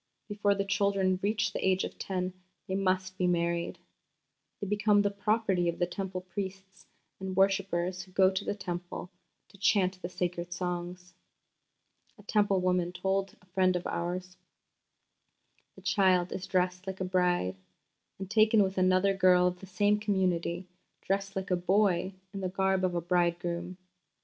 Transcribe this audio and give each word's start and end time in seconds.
Before 0.27 0.55
the 0.55 0.65
children 0.65 1.19
reach 1.21 1.53
the 1.53 1.63
age 1.63 1.83
of 1.83 1.99
ten 1.99 2.33
they 2.67 2.73
must 2.73 3.19
be 3.19 3.27
married.... 3.27 3.77
They 4.59 4.65
become 4.65 5.03
the 5.03 5.11
property 5.11 5.69
of 5.69 5.77
the 5.77 5.85
Temple 5.85 6.21
priests 6.21 6.87
and 7.19 7.35
worshippers 7.35 8.01
who 8.01 8.11
go 8.11 8.31
to 8.31 8.43
the 8.43 8.55
Temple 8.55 9.11
to 9.49 9.59
chant 9.59 10.01
the 10.01 10.09
sacred 10.09 10.53
songs." 10.53 11.13
A 12.17 12.23
Temple 12.23 12.61
woman 12.61 12.87
herself 12.87 13.01
told 13.03 13.35
a 13.43 13.45
friend 13.45 13.75
of 13.75 13.85
ours: 13.85 14.37
"The 15.75 15.81
child 15.83 16.31
is 16.31 16.47
dressed 16.47 16.87
like 16.87 16.99
a 16.99 17.05
bride, 17.05 17.57
and 18.17 18.27
taken 18.27 18.63
with 18.63 18.79
another 18.79 19.13
girl 19.15 19.45
of 19.45 19.59
the 19.59 19.67
same 19.67 19.99
community, 19.99 20.65
dressed 21.03 21.35
like 21.35 21.51
a 21.51 21.55
boy 21.55 22.15
in 22.33 22.41
the 22.41 22.49
garb 22.49 22.83
of 22.83 22.95
a 22.95 23.01
bridegroom. 23.01 23.77